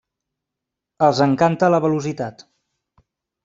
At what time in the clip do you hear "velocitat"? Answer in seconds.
1.87-2.45